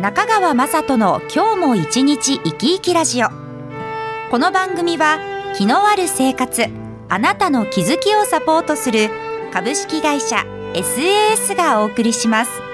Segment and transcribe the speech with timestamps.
[0.00, 3.30] 中川雅人の今日も一日生き生きラジオ。
[4.30, 5.18] この番組は
[5.56, 6.66] 気のある生活
[7.08, 9.10] あなたの気づきをサポートする
[9.52, 12.67] 株式会社 SAS がお送りします。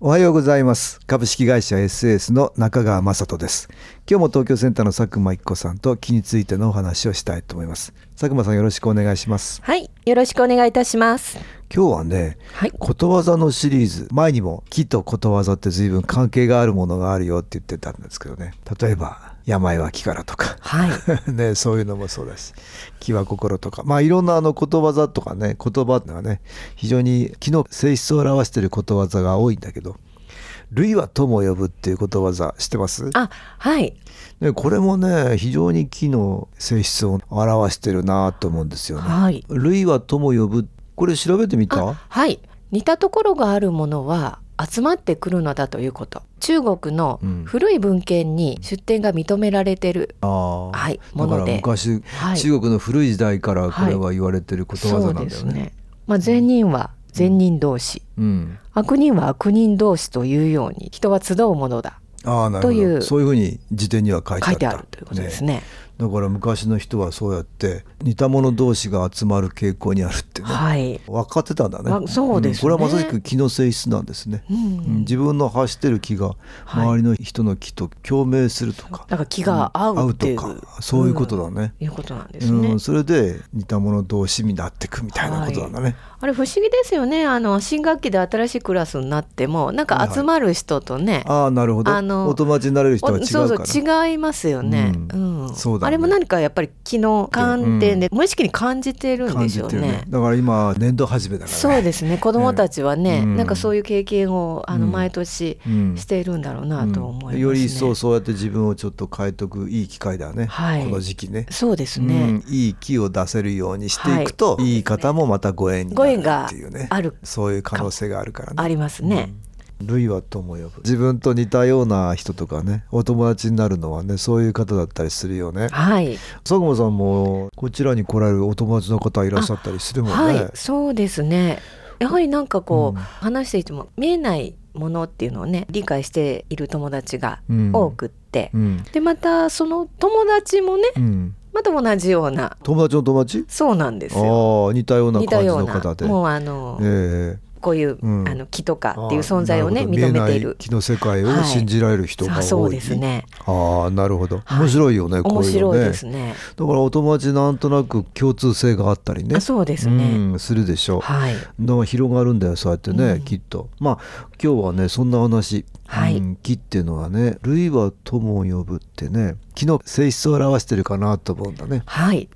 [0.00, 1.00] おはようございます。
[1.08, 3.68] 株式会社 SAS の中川雅人です。
[4.08, 7.92] 今日も東京センターの佐久間一子さんと気についてのお話をしたいと思います。
[8.12, 9.60] 佐久間さんよろしくお願いします。
[9.60, 11.40] はいよろしくお願いいたします。
[11.74, 12.72] 今日はね、はい。
[12.78, 14.08] ことわざのシリーズ。
[14.12, 18.52] 前にも木とことわざって随分関係があるものがあるよって言ってたんですけどね。
[18.80, 20.56] 例えば病は気からとか。
[20.60, 20.90] はい。
[21.32, 22.52] ね、そういうのもそうだし。
[23.00, 23.82] 気は心とか。
[23.84, 26.42] まあいろんなあのことわざとかね言葉ってのはね
[26.76, 29.96] 非常に気の性質を表していることわざが多いんだけど
[30.72, 33.08] 「類は友を呼ぶ」っていうことわざ知ってます？
[33.14, 33.96] あはい。
[34.40, 39.08] ね、これもね非常に木の性質を表してるなと思うんですよね。
[39.08, 39.44] はい。
[39.48, 40.68] 類は友を呼ぶ。
[40.94, 41.88] これ調べてみた？
[41.88, 42.40] あはい。
[42.70, 46.22] 似たところがあるものは集まってくるのだということ。
[46.40, 47.44] 中国のうん。
[47.44, 51.56] 古い文献に出典が認められてる、あーはいもので。
[51.56, 52.38] 昔、はい。
[52.38, 55.30] 中国の古い時代からこれは言われてることわざなんだよね。
[55.30, 55.72] ですね。
[56.06, 62.00] まあ善人は善人同士、うん、悪人は悪人同士というように人は集うものだ。
[62.24, 63.00] ああなるほという。
[63.00, 64.50] どそういうふうに辞典には書いてあった。
[64.50, 65.62] 書いてあるということですね
[65.98, 71.90] だから昔の人はそうやって似た者同士が集まる傾向にあるってね、はい、分かってたんだね。
[71.90, 72.58] わそうですね。
[72.58, 72.62] ん。
[72.62, 74.56] これはまさしく気の性質なんですね、うん。
[74.56, 74.98] うん。
[75.00, 76.28] 自分の発してる気が
[76.64, 76.86] はい。
[76.86, 81.72] 周りの人の気と共鳴するとか、なんか気が合うとかそういうことだね。
[81.80, 81.86] うん。
[81.86, 87.26] いうことなんですね、うん、それで似た者同士になっていくみたいなことなんだね、あれ不思議ですよね。
[87.26, 91.92] あの新学期で新しいクラスになってもなんか集まる人とね、ああなるほど。
[91.92, 93.44] あのお友達になれる人は違うから。
[93.44, 95.54] おそうそう違いますよね、ううんん。
[95.54, 99.80] そうだねあれも何かやっぱり気の観点で無意識に感じてるんでしょうね。
[99.80, 100.04] ね。
[100.06, 101.56] だから今年度始めだから。
[101.56, 102.18] ねそうですね。
[102.18, 103.36] 子どもたちはね、うん。
[103.36, 107.34] なんかそういう経験をあのうん毎年うんしているんだろうなと思いますね。
[107.36, 107.40] うん。
[107.40, 110.84] より一層そうやって自分をちょっと変えとくいい機会だよね、はい。
[110.84, 111.46] この時期ね。
[111.48, 114.74] そうですうねん、いい気を出せるようにしていくと、はい。
[114.74, 116.88] い、い方もまたご縁になるご縁がっていうね。
[116.90, 118.54] あるそういう可能性があるからね。
[118.58, 119.32] ありますね。
[119.80, 120.70] 類は友呼ぶ。
[120.78, 125.68] 自分と似たような人とかねお友達になるのはねそういう方だったりするよね。
[125.68, 131.60] はい、佐久間さんもこちらに来られるお友達の方いらっしゃったりするもんね、はい、そうですね。
[131.98, 133.02] やはりなんかこう、うん。
[133.02, 137.70] 話していても見えないものっていうのをね理解している友達がうん。
[137.72, 138.84] 多くって、うん。
[138.92, 142.56] でまたその友達もねうん、また同じような。
[142.62, 143.44] 友達の友達？
[143.48, 144.66] そうなんですよ。
[144.66, 146.06] ああ似たような感じの方で。
[146.06, 148.28] もうあの、ええこういう、うん。
[148.28, 150.12] あの木とかっていうあ存在をね認めている。
[150.12, 150.56] 見えない。
[150.58, 153.24] 気の世界を信じられる人が多い、さあそうですね。
[153.46, 154.42] ああなるほど。
[154.44, 154.60] はい。
[154.60, 155.74] 面白いよね、こういうのね。
[155.74, 156.34] 面白いですね。
[156.56, 159.36] だからお友達なんとなく共通性があったりね。
[159.36, 160.04] あそうですね。
[160.04, 161.34] うん、するでしょう、はい。
[161.34, 163.22] だから広がるんだよそうやってね、うん。
[163.22, 163.68] きっと。
[163.80, 163.98] まあ
[164.42, 166.16] 今日はねそんな話、はい。
[166.16, 171.82] うん木っていうのはね類は友を呼ぶってね木の性質を表してるかなと思うんだね。
[171.86, 172.28] はい。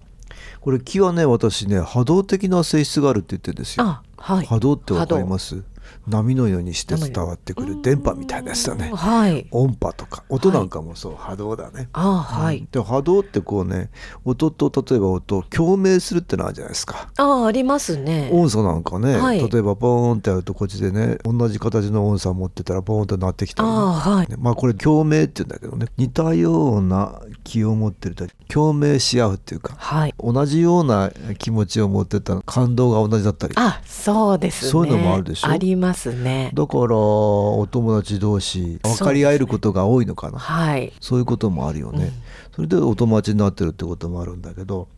[0.60, 3.84] これ木はね私ね波動的な性質があるって言ってるんですよ。
[3.84, 4.46] あはい。
[4.46, 5.64] 波動ってわかります？
[6.06, 8.88] 波のようにして伝わってくる電波みたいなやつだね。
[8.90, 8.96] うん。
[8.96, 9.46] はい。
[9.50, 10.24] 音波とか。
[10.28, 11.88] 音なんかもそう、波動だね。
[11.92, 12.66] あはい。
[12.70, 13.90] で波動ってこうね
[14.24, 17.10] 音と例えば音共鳴するってのあるじゃないですか。
[17.16, 18.30] あありますね。
[18.32, 19.38] 音差なんかね、はい。
[19.48, 24.30] 例えばボーンってやるとこっちでね同じ形の音差持ってたらボーンと鳴ってきたりはい。
[24.30, 25.86] ねまあこれ共鳴って言うんだけどね。
[25.96, 30.14] 似たような気を持ってると共鳴し合うっていうかはい。
[30.18, 33.54] 同じような気持ちを持ってたら感動が同じだったり。
[33.56, 34.70] あそうですね。
[34.70, 35.48] そういうのもあるでしょ？
[35.48, 35.81] あります
[36.12, 36.50] ね。
[36.54, 40.38] だからお友達同士分かり合えることが多いのかな。
[40.38, 40.92] はい。
[41.00, 42.12] そういうこともあるよね、うん。
[42.54, 44.88] それでお友達になってるってこともあるんだけど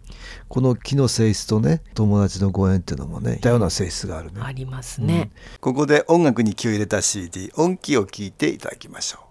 [0.48, 4.40] この木の性質とね友達のご縁っていうのもね似たような性質があるね。
[4.42, 5.30] ありますね。
[5.60, 9.23] ここで音楽に気を入れた CD 音気を聞いていただきましょう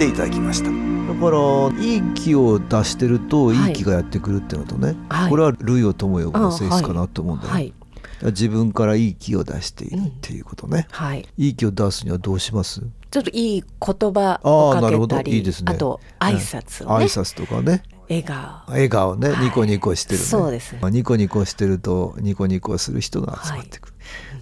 [0.00, 0.70] ていただきました。
[0.70, 0.72] だ
[1.20, 3.74] からいい気を出してるとはいいい。
[3.74, 5.30] 気がやってくるっていうのとね、はい。
[5.30, 7.74] これは類を友呼ぶの性質かなと思うんだよね、はい。
[8.22, 11.28] 自分からいい気を出しているっていうことね、はい。
[11.36, 12.80] いい気を出すにはどうします？
[13.10, 15.18] ちょっといい言葉をかあーなるほど。
[15.18, 15.74] けたりいいですね。
[15.74, 17.82] あと挨拶をね、挨拶とかね。
[18.08, 18.62] 笑顔。
[18.68, 19.44] 笑顔ね、はい。
[19.44, 20.24] ニコニコしてるね。
[20.24, 20.72] そうです。
[20.72, 23.89] ねまあニコニコしてるとニコニコする人が集まってくる、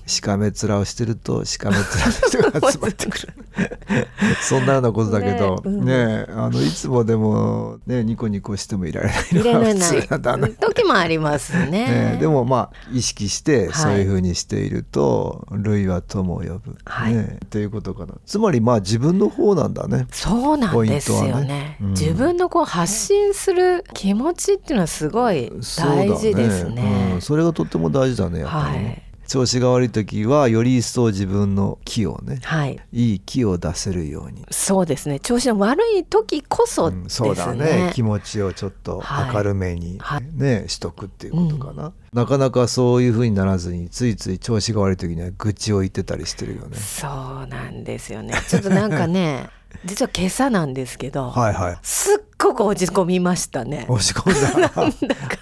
[0.08, 3.28] しかめ面をしてるとしかめ面の人が集まってくる。
[4.40, 6.44] そんなようなことだけどねねうん。
[6.44, 11.68] あのいつもでもねニコニコしてもいられないのが普通なんだな時もありますね。
[11.68, 13.72] ね、でもまあ意識してはい。
[13.74, 17.14] そういうふうにしていると「類は友を呼ぶ」はい。
[17.14, 18.14] ねっていうことかな。
[18.24, 20.06] つまりまあ自分の方なんだね。
[20.10, 21.44] そうなんですよね。
[21.44, 21.76] ね。
[21.80, 21.90] うん。
[21.90, 27.12] 自分のこう発信する気持ちっていうのはすごい大事ですね。
[27.14, 32.80] うん、それがとっても大事だねやっぱりね、はい調子が悪い時はより一層自分の気をねはい。
[32.92, 35.20] いい気を出せるように、そうですね。
[35.20, 37.92] 調子の悪い時こそうんですね,、そうだね。
[37.94, 39.34] 気持ちをちょっとはい。
[39.36, 40.22] 明るめに、はい。
[40.34, 46.78] ねしとくっていうことかな、なかなかそういうふうにならずについつい調子が悪い時には愚痴を言ってたりしてるよね。
[46.78, 48.34] そうなんですよね。
[48.48, 49.50] ちょっとなんかね
[49.84, 51.78] 実は今朝なんですけど、はいはい。
[51.82, 53.86] すっごく落ち込みましたね。
[53.88, 54.72] 落ち込んだ。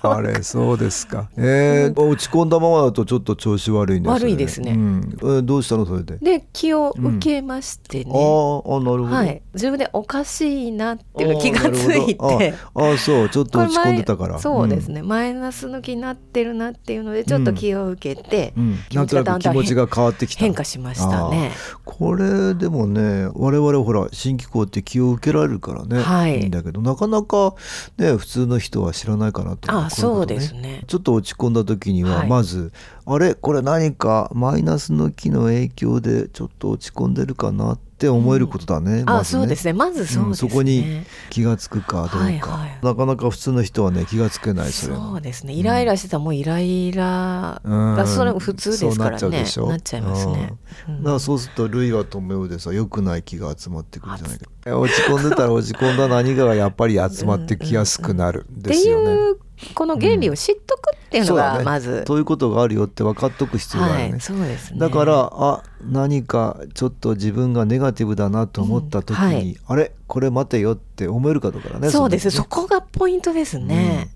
[0.11, 1.29] あれそうですか。
[1.37, 4.73] えー、落ち込んだままだとちょっと調子悪いね悪いですね。
[4.73, 5.19] うん。
[5.21, 6.17] えーどうしたのそれで？
[6.19, 12.55] で気を受けましてね、あーあなるほど、はい、自分でおかしいなっていうの気がついて。
[12.75, 13.29] ああそう。
[13.29, 14.39] ちょっと落ち込んでたから。
[14.39, 18.55] そうですね、マイナスの気になってるなっていうのでちょっと気を受けて、
[18.93, 20.41] なんとなく気持ちが変わってきた。
[20.41, 21.53] 変化しましたね。
[21.85, 26.41] これでもね我々ほら新機構って気を受けられるからね、はい。
[26.43, 27.55] いんだけどなかなか
[27.99, 29.85] ね普通の人は知らないかなと思う。
[29.85, 30.85] あそうですね。
[30.87, 32.29] ちょっと落ち込んだ時にははい。
[32.29, 32.73] まず、
[33.05, 33.35] あれ？
[33.35, 34.31] これ何か？
[34.35, 39.73] マイナスの気の影響でちょっと落ち込んでるかなって思えることだね、まあ、ずねそうですね。
[39.73, 40.25] まずそうですね。
[40.29, 45.55] うんそこに気がつくかどうか、はいはいなかなか普通の人はね気がつけないそれそうですね。
[45.55, 49.19] イライラしてたらもうイライラうんがそれ普通ですからね。
[49.19, 50.53] そうなっちゃうでしょなっちゃいますね。
[50.89, 59.13] うんだからそうすると類は友よでさ良くない気が集まってくるじゃないか落ち込んでたら落ち込んだ何かがやっぱり集まってきやすくなるんっていですよね。
[59.13, 59.39] う
[59.75, 64.11] この原理を知っとくっていうのがまず、そういうことがあるよって分かっとく必要があるね。
[64.11, 64.81] はい、そうですね。
[64.81, 69.93] だからあ何かちょっと自分がネガティブだなと思った時に、うんはいあれ？
[70.07, 71.91] これ待てよって思えるかどうかだね。
[71.91, 72.31] そうです。
[72.31, 74.11] そねこがポイントですね。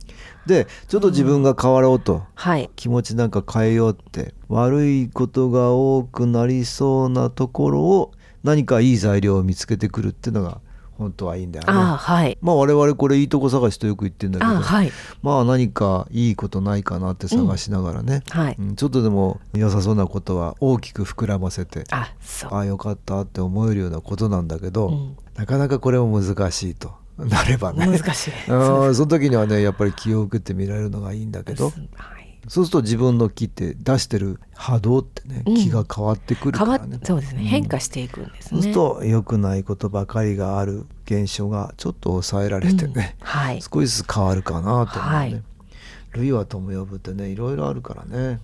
[0.47, 2.71] でちょっと自分が変わろうと、はい。
[2.75, 10.61] 気持ちなんか変えようって悪いことが多くなりそうなところを何かいい材料を見つけてくるっていうのが
[11.01, 11.73] 本当はいいんだよね。
[11.73, 12.37] あはい。
[12.43, 14.93] まあ我々これいいとこ探しとよく言ってんだけど、あはい。
[15.23, 18.57] まあ何かいいことないかなって探しながらね、はい。
[18.59, 22.55] うんちょっとでも良さそうなことは大きく膨らませてあ、そう。
[22.55, 28.33] ああよかったって思えるようなことなんだけど、うんなかなかこれも難しいとなればね難しい。
[28.51, 32.20] うんその時にはねやっぱり気を受けてみられるのがいいんだけどはい。
[32.49, 37.43] そうすると自分の気って出してる波動ってね、うん気が変わってくるからねっそうですね。
[37.43, 38.49] うん変化していくんですね。
[38.51, 43.63] そうすると良くないことばかりがある現象がちょっと抑えられてね、うんはい。
[43.63, 45.17] 少しずつ変わるかなと思うね。
[45.17, 45.43] はい
[46.13, 48.41] 類は友呼ぶってねいろいろあるからね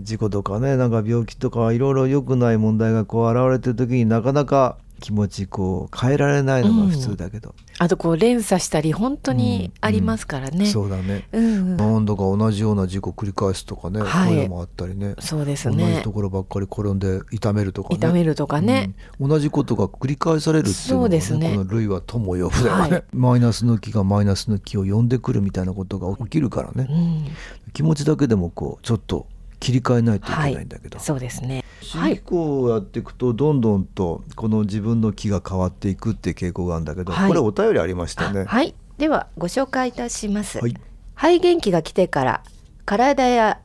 [0.00, 10.66] 事故とかねなんか病気とかいろいろ良くない問題がこう現れてる時になかなか気持ちこう変えられないのが普通だけど、あとこう連鎖したり本当にありますからね。
[10.66, 11.76] そうだね、うんうん。
[11.76, 14.28] なんだか同じような事故繰り返すとかね、はい。
[14.28, 15.16] こういうのもあったりね。
[15.18, 16.12] そうです同じねと。
[16.12, 17.96] ころばっかり転んで痛めるとかね。
[17.96, 18.94] 痛めるとかね。
[19.18, 19.28] うん。
[19.28, 21.56] 同じことが繰り返されるっていうのが、ね、そうですね。
[21.56, 23.04] この類は友よね、はい。
[23.12, 27.72] マイナスの気がマイナスの気を呼んでくるみたいなことが起きるからね、うん。
[27.72, 29.26] 気持ちだけでもこうちょっと
[29.62, 31.64] 切り替えないといけないんだけど、そうですね。
[31.80, 38.44] 新機構をやっていくとどんどんとこの自分の気が変わっていくっていう傾向があるんだけど、はいこれお便りありましたよね。
[38.44, 38.74] はい。
[38.98, 40.58] ではご紹介いたします。
[40.58, 40.74] はい
[41.14, 42.42] 肺元気が来てから
[42.84, 43.60] 体や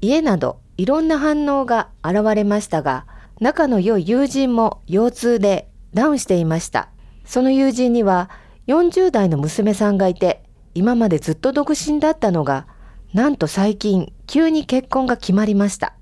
[0.00, 3.06] 家などいろんな反応が現れましたが
[3.40, 6.88] 仲の良い友人も腰痛でダウンしていました
[7.26, 8.30] その友人には
[8.66, 10.42] 40代の娘さんがいて
[10.74, 12.66] 今までずっと独身だったのが
[13.12, 15.92] なんと最近急に結婚が決まりました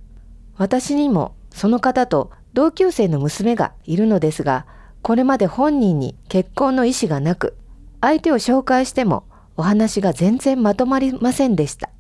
[0.57, 4.67] 私にもその方と同級生の娘がいるのですが
[5.03, 7.57] これまで本人に結婚の意思がなく
[8.01, 9.25] 相手を紹介しても
[9.57, 11.91] お話が全然まとまりませんでした。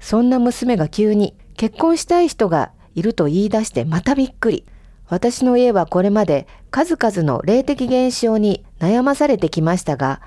[0.00, 4.64] そんな娘が急に結婚したい人がいると言い出してまたびっくり。
[5.06, 10.22] 私の家はこれまで数々の霊的現象に悩まされてきましたが、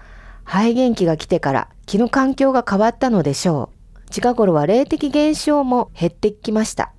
[0.45, 3.76] 肺元気が来てから気の環境が変わったのでしょう。
[4.09, 6.93] 近頃は霊的現象も減ってきました。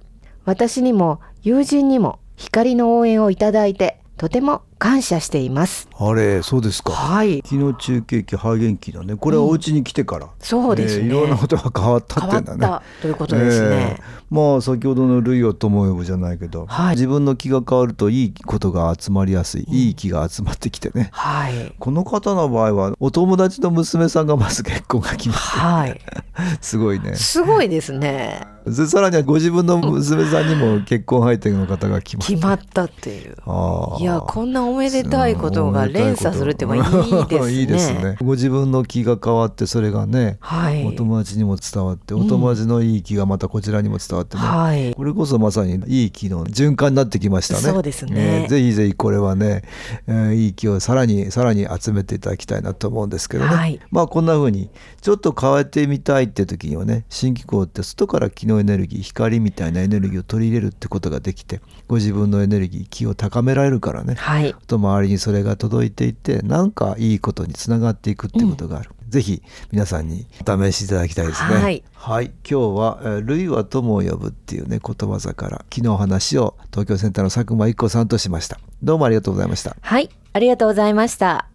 [0.44, 5.88] 私にも友人にも光の応援をいただいてとても感謝しています。
[5.98, 7.42] あれそうですかはい。
[7.44, 11.04] 昨日中継機肺元気のねこれはお家に来てから、そうですね。
[11.04, 13.76] えーいろんなことが変わったって変わっいうんだねたということですね。
[13.76, 21.74] ええまあ先ほどの類を友呼ぶじゃないけど、はい自分の気が変わるといいことが集まりやすい、いい気が集まってきてねはい。
[21.78, 25.94] この方の場合はお友達の娘さんがまず結婚が決まっはい。
[25.94, 26.00] て
[26.60, 28.46] すごいねすごいですね。
[28.66, 33.34] でさらにはご自分の娘さんにも結婚相手の方が決まって決まったっていう。
[33.46, 37.52] ああいや、こんなおめでたいことが連鎖するってはいいですね。
[37.58, 40.84] いいですねご自分の気が変わってそれがね、はい。
[40.86, 44.94] お友達にも伝わってお友達のいい気がまたこちらにも伝わってね、はい。
[44.94, 47.60] これこそまさにいい気の循環になってきましたね。
[47.60, 49.62] そうですねえーぜひぜひこれはね、
[50.06, 53.54] えーいい気をさらにさらに集めていただきたいなと思うんですけどね。
[53.54, 54.70] はいまあこんな風に
[55.00, 64.14] ちょっと変えてみたいって時にはね新機構って外から気のエネルギー光みたいなエネルギーを取り入れるってことができてご自分のエネルギー気を高められるからね。
[64.14, 64.54] はい。
[64.66, 71.54] と周りにそれが届いていってなんかいいことにつながっていくってことがある、ぜひ皆さんにお試しいただきたいですね。
[71.56, 72.26] はい、はい。
[72.48, 78.58] 今日は「えー類は友を呼ぶ」っていうねことわざから昨日話を東京センターの佐久間一子さんとしました。
[78.82, 79.76] どうもありがとうございました。
[79.80, 80.10] はい。
[80.32, 81.48] ありがとうございました。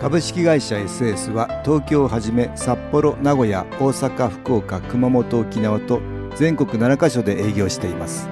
[0.00, 6.00] 株式会社 SS は東京をはじめ札幌名古屋大阪福岡熊本沖縄と
[6.36, 8.28] 全国7カ所で営業しています。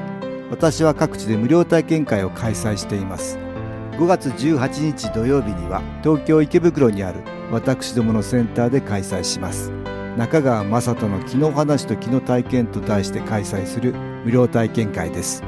[0.50, 3.38] 私は各地で無料体験会を開催しています。
[3.92, 7.20] 5月18日土曜日には東京池袋にある
[7.50, 9.72] 私どものセンターで開催します。
[10.18, 13.94] 中川雅人の気の話と気の体験と題して開催する
[14.24, 15.42] 無料体験会です。